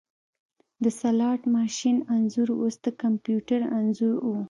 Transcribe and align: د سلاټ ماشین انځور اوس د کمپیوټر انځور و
د 0.83 0.85
سلاټ 0.99 1.41
ماشین 1.57 1.97
انځور 2.13 2.49
اوس 2.59 2.75
د 2.85 2.87
کمپیوټر 3.01 3.59
انځور 3.79 4.15
و 4.19 4.27